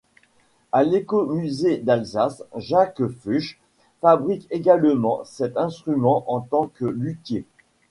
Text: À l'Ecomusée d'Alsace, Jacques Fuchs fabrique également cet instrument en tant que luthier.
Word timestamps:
À 0.71 0.81
l'Ecomusée 0.83 1.77
d'Alsace, 1.77 2.41
Jacques 2.55 3.05
Fuchs 3.07 3.61
fabrique 3.99 4.47
également 4.49 5.23
cet 5.25 5.57
instrument 5.57 6.23
en 6.25 6.41
tant 6.41 6.69
que 6.69 6.85
luthier. 6.85 7.45